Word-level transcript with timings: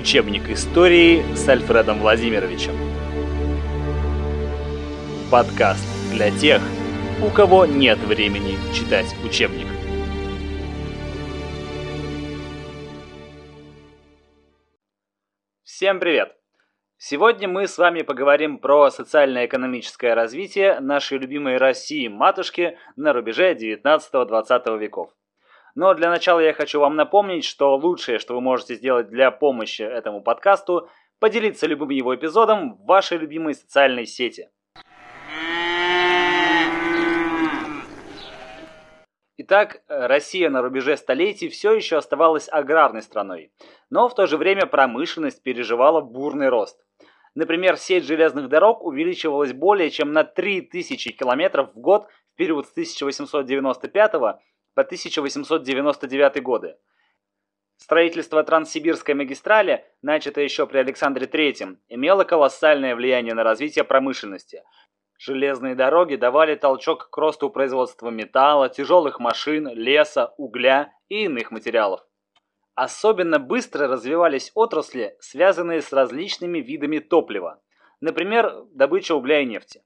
Учебник 0.00 0.48
истории 0.48 1.22
с 1.34 1.46
Альфредом 1.46 1.98
Владимировичем. 1.98 2.72
Подкаст 5.30 5.86
для 6.10 6.30
тех, 6.30 6.62
у 7.22 7.28
кого 7.28 7.66
нет 7.66 7.98
времени 7.98 8.56
читать 8.72 9.14
учебник. 9.22 9.66
Всем 15.64 16.00
привет! 16.00 16.34
Сегодня 16.96 17.46
мы 17.46 17.68
с 17.68 17.76
вами 17.76 18.00
поговорим 18.00 18.56
про 18.56 18.90
социально-экономическое 18.90 20.14
развитие 20.14 20.80
нашей 20.80 21.18
любимой 21.18 21.58
России 21.58 22.08
матушки 22.08 22.78
на 22.96 23.12
рубеже 23.12 23.52
19-20 23.52 24.78
веков. 24.78 25.10
Но 25.74 25.94
для 25.94 26.10
начала 26.10 26.40
я 26.40 26.52
хочу 26.52 26.80
вам 26.80 26.96
напомнить, 26.96 27.44
что 27.44 27.76
лучшее, 27.76 28.18
что 28.18 28.34
вы 28.34 28.40
можете 28.40 28.74
сделать 28.74 29.08
для 29.08 29.30
помощи 29.30 29.82
этому 29.82 30.22
подкасту, 30.22 30.88
поделиться 31.18 31.66
любым 31.66 31.90
его 31.90 32.14
эпизодом 32.14 32.74
в 32.74 32.86
вашей 32.86 33.18
любимой 33.18 33.54
социальной 33.54 34.06
сети. 34.06 34.48
Итак, 39.42 39.82
Россия 39.88 40.50
на 40.50 40.60
рубеже 40.60 40.96
столетий 40.96 41.48
все 41.48 41.72
еще 41.72 41.96
оставалась 41.96 42.48
аграрной 42.50 43.02
страной, 43.02 43.52
но 43.88 44.08
в 44.08 44.14
то 44.14 44.26
же 44.26 44.36
время 44.36 44.66
промышленность 44.66 45.42
переживала 45.42 46.00
бурный 46.00 46.50
рост. 46.50 46.78
Например, 47.34 47.76
сеть 47.76 48.04
железных 48.04 48.48
дорог 48.48 48.84
увеличивалась 48.84 49.52
более 49.52 49.90
чем 49.90 50.12
на 50.12 50.24
3000 50.24 51.12
километров 51.12 51.72
в 51.74 51.78
год 51.78 52.06
в 52.34 52.36
период 52.36 52.66
с 52.66 52.72
1895 52.72 54.12
по 54.80 54.84
1899 54.84 56.42
годы. 56.42 56.76
Строительство 57.76 58.42
Транссибирской 58.42 59.12
магистрали, 59.12 59.84
начатое 60.00 60.44
еще 60.44 60.66
при 60.66 60.78
Александре 60.78 61.26
III, 61.26 61.76
имело 61.88 62.24
колоссальное 62.24 62.96
влияние 62.96 63.34
на 63.34 63.44
развитие 63.44 63.84
промышленности. 63.84 64.62
Железные 65.18 65.74
дороги 65.74 66.16
давали 66.16 66.54
толчок 66.54 67.10
к 67.10 67.16
росту 67.18 67.50
производства 67.50 68.08
металла, 68.08 68.70
тяжелых 68.70 69.20
машин, 69.20 69.68
леса, 69.68 70.32
угля 70.38 70.90
и 71.10 71.24
иных 71.24 71.50
материалов. 71.50 72.00
Особенно 72.74 73.38
быстро 73.38 73.86
развивались 73.86 74.50
отрасли, 74.54 75.14
связанные 75.20 75.82
с 75.82 75.92
различными 75.92 76.60
видами 76.60 77.00
топлива. 77.00 77.60
Например, 78.00 78.64
добыча 78.72 79.14
угля 79.14 79.40
и 79.40 79.44
нефти. 79.44 79.82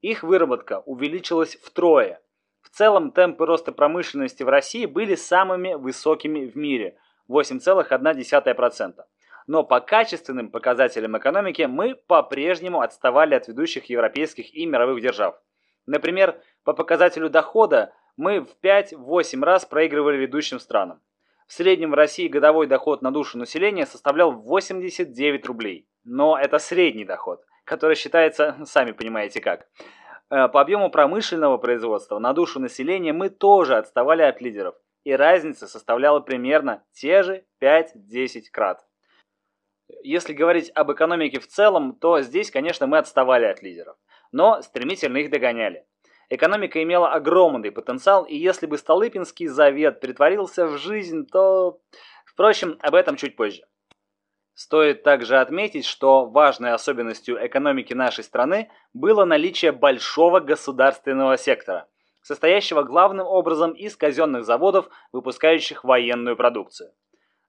Их 0.00 0.22
выработка 0.22 0.80
увеличилась 0.86 1.56
втрое– 1.56 2.22
в 2.62 2.70
целом 2.70 3.12
темпы 3.12 3.46
роста 3.46 3.72
промышленности 3.72 4.42
в 4.42 4.48
России 4.48 4.86
были 4.86 5.14
самыми 5.14 5.74
высокими 5.74 6.46
в 6.46 6.56
мире– 6.56 6.96
8,1%. 7.28 9.04
Но 9.46 9.64
по 9.64 9.80
качественным 9.80 10.50
показателям 10.50 11.16
экономики 11.16 11.62
мы 11.62 11.94
по-прежнему 11.94 12.80
отставали 12.80 13.34
от 13.34 13.48
ведущих 13.48 13.86
европейских 13.86 14.54
и 14.54 14.66
мировых 14.66 15.00
держав. 15.00 15.40
Например, 15.86 16.40
по 16.64 16.74
показателю 16.74 17.30
дохода 17.30 17.92
мы 18.16 18.40
в 18.40 18.48
5-8 18.62 19.42
раз 19.42 19.64
проигрывали 19.64 20.18
ведущим 20.18 20.58
странам. 20.58 21.00
В 21.46 21.54
среднем 21.54 21.92
в 21.92 21.94
России 21.94 22.28
годовой 22.28 22.66
доход 22.66 23.00
на 23.00 23.10
душу 23.10 23.38
населения 23.38 23.86
составлял 23.86 24.32
89 24.32 25.46
рублей. 25.46 25.88
Но 26.04 26.38
это 26.38 26.58
средний 26.58 27.06
доход, 27.06 27.42
который 27.64 27.96
считается, 27.96 28.58
сами 28.66 28.92
понимаете 28.92 29.40
как. 29.40 29.66
Э, 30.30 30.48
по 30.48 30.60
объему 30.60 30.90
промышленного 30.90 31.56
производства 31.58 32.18
на 32.18 32.32
душу 32.32 32.60
населения 32.60 33.12
мы 33.12 33.30
тоже 33.30 33.76
отставали 33.76 34.22
от 34.22 34.40
лидеров, 34.40 34.74
и 35.04 35.12
разница 35.12 35.66
составляла 35.66 36.20
примерно 36.20 36.84
те 36.92 37.22
же 37.22 37.44
5-10 37.62 38.42
крат. 38.52 38.84
Если 40.02 40.34
говорить 40.34 40.70
об 40.74 40.92
экономике 40.92 41.40
в 41.40 41.46
целом, 41.46 41.94
то 41.94 42.20
здесь, 42.20 42.50
конечно, 42.50 42.86
мы 42.86 42.98
отставали 42.98 43.46
от 43.46 43.62
лидеров, 43.62 43.96
но 44.32 44.60
стремительно 44.60 45.16
их 45.18 45.30
догоняли. 45.30 45.86
Экономика 46.28 46.82
имела 46.82 47.12
огромный 47.12 47.72
потенциал, 47.72 48.24
и 48.24 48.36
если 48.36 48.66
бы 48.66 48.76
Столыпинский 48.76 49.46
завет 49.46 50.00
притворился 50.00 50.66
в 50.66 50.76
жизнь, 50.76 51.26
то... 51.26 51.80
Впрочем, 52.26 52.78
об 52.80 52.94
этом 52.94 53.16
чуть 53.16 53.34
позже. 53.34 53.62
Стоит 54.58 55.04
также 55.04 55.38
отметить, 55.38 55.86
что 55.86 56.26
важной 56.26 56.72
особенностью 56.72 57.38
экономики 57.46 57.94
нашей 57.94 58.24
страны 58.24 58.68
было 58.92 59.24
наличие 59.24 59.70
большого 59.70 60.40
государственного 60.40 61.38
сектора, 61.38 61.86
состоящего 62.22 62.82
главным 62.82 63.24
образом 63.24 63.70
из 63.70 63.94
казенных 63.94 64.44
заводов, 64.44 64.88
выпускающих 65.12 65.84
военную 65.84 66.36
продукцию. 66.36 66.90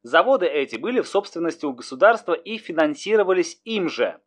Заводы 0.04 0.46
эти 0.46 0.76
были 0.76 1.02
в 1.02 1.08
собственности 1.08 1.66
у 1.66 1.74
государства 1.74 2.34
и 2.34 2.60
финансировались 2.60 3.60
им 3.64 3.90
же. 3.90 4.20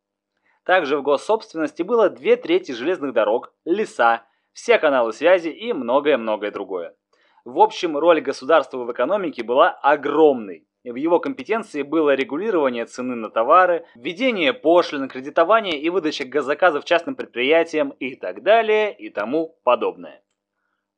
Также 0.64 0.98
в 0.98 1.02
госсобственности 1.02 1.84
было 1.84 2.10
две 2.10 2.34
трети 2.34 2.72
железных 2.72 3.12
дорог, 3.12 3.54
леса, 3.64 4.24
все 4.52 4.80
каналы 4.80 5.12
связи 5.12 5.50
и 5.50 5.72
многое-многое 5.72 6.50
другое. 6.50 6.96
В 7.44 7.60
общем, 7.60 7.96
роль 7.96 8.20
государства 8.20 8.78
в 8.78 8.90
экономике 8.90 9.44
была 9.44 9.70
огромной. 9.70 10.66
В 10.84 10.96
его 10.96 11.20
компетенции 11.20 11.82
было 11.82 12.14
регулирование 12.14 12.86
цены 12.86 13.14
на 13.14 13.30
товары, 13.30 13.86
введение 13.94 14.52
пошлин, 14.52 15.08
кредитование 15.08 15.80
и 15.80 15.88
выдача 15.90 16.24
газоказов 16.24 16.84
частным 16.84 17.14
предприятиям 17.14 17.90
и 17.90 18.16
так 18.16 18.42
далее 18.42 18.92
и 18.92 19.08
тому 19.08 19.60
подобное. 19.62 20.22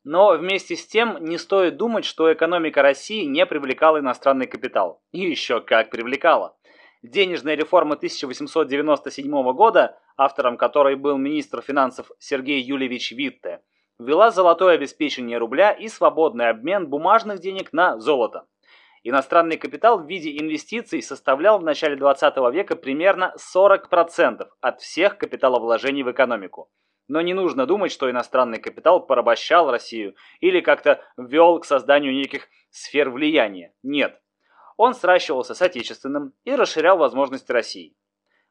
Но 0.03 0.37
вместе 0.37 0.77
с 0.77 0.87
тем 0.87 1.19
не 1.21 1.37
стоит 1.37 1.77
думать, 1.77 2.07
что 2.07 2.33
экономика 2.33 2.81
России 2.81 3.25
не 3.25 3.45
привлекала 3.45 3.99
иностранный 3.99 4.47
капитал. 4.47 5.03
И 5.13 5.21
еще 5.21 5.61
как 5.61 5.91
привлекала. 5.91 6.57
Денежная 7.03 7.55
реформа 7.55 7.95
1897 7.95 9.53
года, 9.53 9.99
автором 10.17 10.57
которой 10.57 10.97
был 10.97 11.19
министр 11.19 11.61
финансов 11.61 12.11
Сергей 12.19 12.63
Юльевич 12.63 13.13
Витте, 13.13 13.61
ввела 13.99 14.31
золотое 14.31 14.75
обеспечение 14.75 15.37
рубля 15.37 15.73
и 15.73 15.89
свободный 15.89 16.49
обмен 16.49 16.89
бумажных 16.89 17.41
денег 17.41 17.75
на 17.75 17.99
золото. 17.99 18.47
Иностранный 19.07 19.59
капитал 19.59 19.99
в 19.99 20.07
виде 20.07 20.39
инвестиций 20.39 21.03
составлял 21.03 21.59
в 21.59 21.63
начале 21.63 21.95
20 21.95 22.37
века 22.55 22.75
примерно 22.75 23.35
40% 23.55 24.49
от 24.63 24.81
всех 24.81 25.19
капиталовложений 25.19 26.05
в 26.05 26.13
экономику. 26.13 26.71
Но 27.07 27.21
не 27.21 27.35
нужно 27.35 27.67
думать, 27.67 27.93
что 27.93 28.11
иностранный 28.11 28.59
капитал 28.59 29.07
порабощал 29.07 29.71
Россию 29.71 30.15
или 30.41 30.61
как-то 30.61 31.03
вел 31.19 31.61
к 31.61 31.67
созданию 31.67 32.15
неких 32.15 32.49
сфер 32.71 33.11
влияния. 33.11 33.75
Нет. 33.83 34.23
Он 34.79 34.95
сращивался 34.95 35.55
с 35.55 35.61
отечественным 35.61 36.33
и 36.45 36.55
расширял 36.55 36.97
возможности 36.97 37.53
России. 37.53 37.95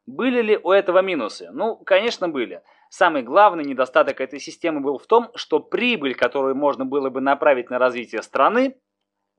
Были 0.05 0.43
ли 0.43 0.59
у 0.61 0.69
этого 0.69 1.01
минусы? 1.01 1.49
Ну, 1.51 1.77
конечно, 1.77 2.29
были. 2.29 2.61
Самый 2.89 3.23
главный 3.23 3.63
недостаток 3.63 4.21
этой 4.21 4.39
системы 4.39 4.81
был 4.81 4.99
в 4.99 5.07
том, 5.07 5.31
что 5.33 5.59
прибыль, 5.59 6.13
которую 6.13 6.55
можно 6.55 6.85
было 6.85 7.09
бы 7.09 7.21
направить 7.21 7.71
на 7.71 7.79
развитие 7.79 8.21
страны, 8.21 8.77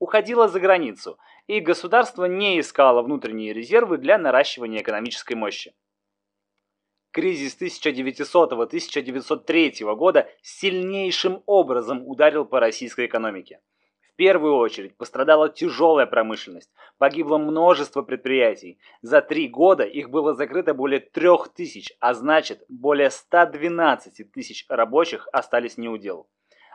уходила 0.04 0.46
за 0.48 0.60
границу, 0.60 1.18
и 1.46 1.60
государство 1.60 2.26
не 2.26 2.60
искало 2.60 3.00
внутренние 3.02 3.54
резервы 3.54 3.96
для 3.96 4.18
наращивания 4.18 4.82
экономической 4.82 5.32
мощи. 5.32 5.72
Кризис 7.10 7.56
1900-1903 7.60 9.94
года 9.94 10.28
сильнейшим 10.42 11.42
образом 11.46 12.06
ударил 12.06 12.44
по 12.44 12.60
российской 12.60 13.06
экономике. 13.06 13.60
В 14.02 14.12
первую 14.16 14.56
очередь 14.56 14.94
пострадала 14.96 15.48
тяжелая 15.48 16.06
промышленность, 16.06 16.70
погибло 16.98 17.38
множество 17.38 18.02
предприятий. 18.02 18.78
За 19.00 19.22
три 19.22 19.48
года 19.48 19.84
их 19.84 20.10
было 20.10 20.34
закрыто 20.34 20.74
более 20.74 21.00
трех 21.00 21.48
тысяч, 21.48 21.96
а 21.98 22.12
значит 22.14 22.62
более 22.68 23.10
112 23.10 24.30
тысяч 24.30 24.66
рабочих 24.68 25.26
остались 25.32 25.78
неудел. 25.78 26.28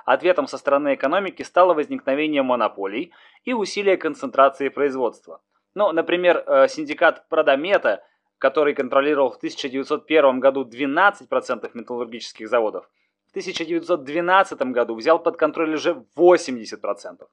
Ответом 0.06 0.48
со 0.48 0.58
стороны 0.58 0.96
экономики 0.96 1.44
стало 1.44 1.74
возникновение 1.74 2.44
монополий 2.44 3.12
и 3.44 3.54
усилие 3.54 3.98
концентрации 3.98 4.70
производства. 4.70 5.42
Ну, 5.76 5.92
например, 5.92 6.44
э, 6.46 6.68
синдикат 6.68 7.28
Продомета, 7.30 8.04
который 8.38 8.74
контролировал 8.74 9.32
в 9.32 9.38
1901 9.38 10.40
году 10.40 10.64
12% 10.64 11.76
металлургических 11.76 12.48
заводов, 12.48 12.90
в 13.28 13.32
1912 13.32 14.72
году 14.72 14.96
взял 14.96 15.20
под 15.20 15.38
контроль 15.38 15.76
уже 15.76 16.04
80%. 16.16 17.28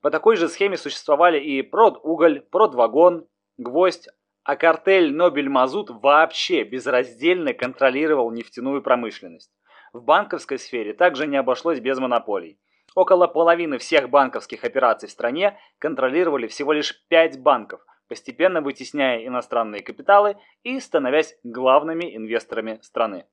По 0.00 0.10
такой 0.10 0.36
же 0.36 0.48
схеме 0.48 0.76
существовали 0.76 1.38
и 1.38 1.62
Продуголь, 1.62 2.40
Продвагон, 2.40 3.26
Гвоздь, 3.58 4.08
а 4.44 4.56
картель 4.56 5.14
Нобель-Мазут 5.14 5.90
вообще 5.90 6.64
безраздельно 6.64 7.54
контролировал 7.54 8.32
нефтяную 8.32 8.82
промышленность. 8.82 9.52
В 9.92 10.02
банковской 10.02 10.58
сфере 10.58 10.94
также 10.94 11.26
не 11.26 11.36
обошлось 11.36 11.78
без 11.78 11.98
монополий. 11.98 12.58
Около 12.94 13.26
половины 13.26 13.76
всех 13.76 14.08
банковских 14.08 14.64
операций 14.64 15.08
в 15.08 15.12
стране 15.12 15.58
контролировали 15.78 16.46
всего 16.46 16.72
лишь 16.72 17.06
5 17.08 17.42
банков, 17.42 17.84
постепенно 18.08 18.62
вытесняя 18.62 19.26
иностранные 19.26 19.82
капиталы 19.82 20.36
и 20.62 20.80
становясь 20.80 21.36
главными 21.42 22.16
инвесторами 22.16 22.78
страны. 22.82 23.26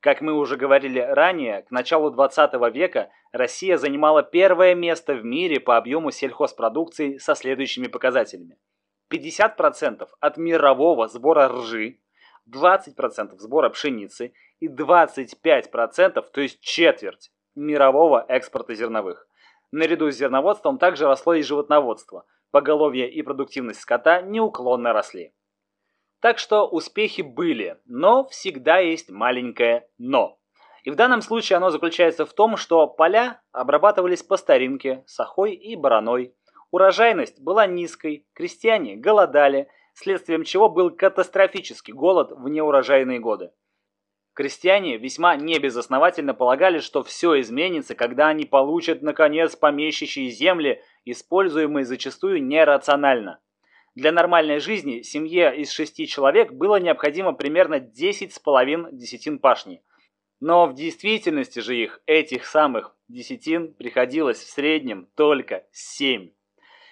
Как 0.00 0.22
мы 0.22 0.32
уже 0.32 0.56
говорили 0.56 1.00
ранее, 1.00 1.62
к 1.62 1.70
началу 1.70 2.10
20 2.10 2.54
века 2.72 3.10
Россия 3.32 3.76
занимала 3.76 4.22
первое 4.22 4.74
место 4.74 5.14
в 5.14 5.24
мире 5.24 5.60
по 5.60 5.76
объему 5.76 6.10
сельхозпродукции 6.10 7.18
со 7.18 7.34
следующими 7.34 7.88
показателями. 7.88 8.58
50% 9.12 10.08
от 10.20 10.36
мирового 10.36 11.08
сбора 11.08 11.48
ржи, 11.48 11.98
20% 12.50 13.36
сбора 13.38 13.70
пшеницы 13.70 14.32
и 14.60 14.68
25%, 14.68 16.24
то 16.32 16.40
есть 16.40 16.60
четверть 16.60 17.30
мирового 17.54 18.24
экспорта 18.28 18.74
зерновых. 18.74 19.26
Наряду 19.70 20.10
с 20.10 20.16
зерноводством 20.16 20.78
также 20.78 21.06
росло 21.06 21.34
и 21.34 21.42
животноводство. 21.42 22.24
Поголовье 22.50 23.10
и 23.10 23.20
продуктивность 23.22 23.80
скота 23.80 24.22
неуклонно 24.22 24.92
росли. 24.92 25.34
Так 26.20 26.38
что 26.38 26.66
успехи 26.66 27.20
были, 27.20 27.78
но 27.84 28.26
всегда 28.28 28.78
есть 28.78 29.10
маленькое 29.10 29.88
«но». 29.98 30.38
И 30.84 30.90
в 30.90 30.94
данном 30.94 31.20
случае 31.20 31.58
оно 31.58 31.70
заключается 31.70 32.24
в 32.24 32.32
том, 32.32 32.56
что 32.56 32.86
поля 32.86 33.42
обрабатывались 33.52 34.22
по 34.22 34.36
старинке, 34.36 35.04
сахой 35.06 35.54
и 35.54 35.76
бараной. 35.76 36.34
Урожайность 36.70 37.40
была 37.40 37.66
низкой, 37.66 38.26
крестьяне 38.32 38.96
голодали, 38.96 39.68
следствием 39.98 40.44
чего 40.44 40.68
был 40.68 40.90
катастрофический 40.90 41.92
голод 41.92 42.32
в 42.32 42.48
неурожайные 42.48 43.18
годы. 43.18 43.50
Крестьяне 44.38 44.98
весьма 44.98 45.34
небезосновательно 45.34 46.32
полагали, 46.32 46.78
что 46.78 47.02
все 47.02 47.40
изменится, 47.40 47.96
когда 47.96 48.28
они 48.28 48.44
получат, 48.44 49.02
наконец, 49.02 49.56
помещичьи 49.56 50.28
земли, 50.28 50.80
используемые 51.04 51.84
зачастую 51.84 52.44
нерационально. 52.46 53.40
Для 53.96 54.12
нормальной 54.12 54.60
жизни 54.60 55.02
семье 55.02 55.56
из 55.56 55.72
шести 55.72 56.06
человек 56.06 56.52
было 56.52 56.76
необходимо 56.78 57.32
примерно 57.32 57.80
10 57.80 58.32
с 58.32 58.38
половиной 58.38 58.92
десятин 58.92 59.40
пашни. 59.40 59.82
Но 60.38 60.68
в 60.68 60.74
действительности 60.74 61.58
же 61.58 61.76
их, 61.76 62.00
этих 62.06 62.46
самых 62.46 62.94
десятин, 63.08 63.74
приходилось 63.74 64.38
в 64.38 64.48
среднем 64.48 65.08
только 65.16 65.66
7. 65.72 66.30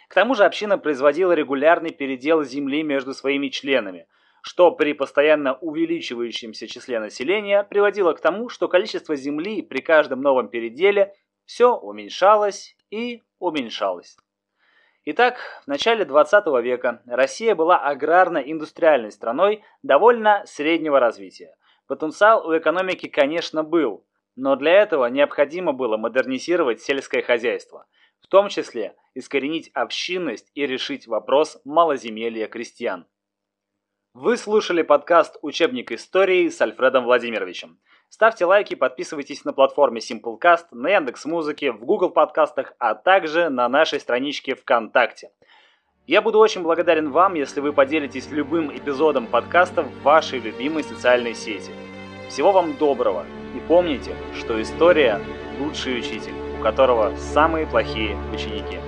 К 0.08 0.14
тому 0.14 0.35
же 0.35 0.44
община 0.44 0.79
производила 0.79 1.32
регулярный 1.32 1.91
передел 1.91 2.43
земли 2.43 2.82
между 2.82 3.12
своими 3.12 3.49
членами, 3.49 4.06
что 4.43 4.70
при 4.70 4.93
постоянно 4.93 5.55
увеличивающемся 5.55 6.69
числе 6.69 7.00
населения 7.00 7.64
приводило 7.64 8.12
к 8.12 8.20
тому, 8.20 8.49
что 8.49 8.69
количество 8.69 9.17
земли 9.17 9.62
при 9.62 9.81
каждом 9.81 10.20
новом 10.20 10.49
переделе 10.49 11.14
все 11.44 11.75
уменьшалось 11.75 12.76
и 12.91 13.23
уменьшалось. 13.38 14.17
Итак, 15.05 15.37
в 15.64 15.69
начале 15.69 16.05
20 16.05 16.47
века 16.62 17.02
Россия 17.06 17.55
была 17.55 17.79
аграрно-индустриальной 17.79 19.12
страной 19.12 19.62
довольно 19.82 20.43
среднего 20.47 20.99
развития. 20.99 21.55
Потенциал 21.87 22.47
у 22.47 22.56
экономики, 22.56 23.09
конечно, 23.09 23.62
был, 23.62 24.05
но 24.35 24.56
для 24.56 24.73
этого 24.73 25.06
необходимо 25.06 25.73
было 25.73 25.97
модернизировать 25.97 26.82
сельское 26.82 27.23
хозяйство, 27.23 27.87
в 28.20 28.28
том 28.28 28.48
числе 28.48 28.96
искоренить 29.14 29.70
общинность 29.74 30.50
и 30.54 30.66
решить 30.66 31.06
вопрос 31.06 31.58
малоземелья 31.64 32.48
крестьян. 32.48 33.06
Вы 34.12 34.36
слушали 34.36 34.82
подкаст 34.82 35.36
«Учебник 35.42 35.92
истории» 35.92 36.48
с 36.48 36.60
Альфредом 36.60 37.04
Владимировичем. 37.04 37.78
Ставьте 38.08 38.46
лайки, 38.46 38.74
подписывайтесь 38.74 39.44
на 39.44 39.52
платформе 39.52 40.00
Simplecast, 40.00 40.66
на 40.70 40.88
Яндекс.Музыке, 40.88 41.72
в 41.72 41.84
Google 41.84 42.10
подкастах, 42.10 42.72
а 42.78 42.94
также 42.94 43.50
на 43.50 43.68
нашей 43.68 44.00
страничке 44.00 44.54
ВКонтакте. 44.54 45.32
Я 46.06 46.22
буду 46.22 46.38
очень 46.38 46.62
благодарен 46.62 47.10
вам, 47.10 47.34
если 47.34 47.60
вы 47.60 47.72
поделитесь 47.72 48.30
любым 48.30 48.74
эпизодом 48.74 49.26
подкаста 49.26 49.82
в 49.82 50.02
вашей 50.02 50.38
любимой 50.38 50.84
социальной 50.84 51.34
сети. 51.34 51.72
Всего 52.28 52.52
вам 52.52 52.76
доброго 52.76 53.26
и 53.56 53.60
помните, 53.68 54.14
что 54.34 54.60
история– 54.62 55.20
лучший 55.60 55.98
учитель, 55.98 56.34
которого 56.66 57.14
самые 57.16 57.64
плохие 57.64 58.16
ученики. 58.34 58.80